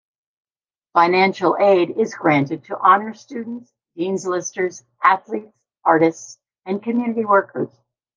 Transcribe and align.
Financial 0.93 1.57
aid 1.59 1.91
is 1.95 2.15
granted 2.15 2.63
to 2.63 2.77
honor 2.79 3.13
students, 3.13 3.71
dean's 3.95 4.25
listers, 4.25 4.83
athletes, 5.03 5.53
artists, 5.83 6.39
and 6.65 6.81
community 6.81 7.23
workers. 7.23 7.69